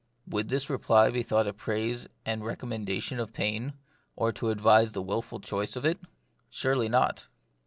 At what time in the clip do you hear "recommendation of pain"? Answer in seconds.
2.43-3.73